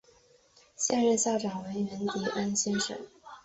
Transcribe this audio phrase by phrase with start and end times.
[0.75, 2.97] 现任校长为源迪恩先生。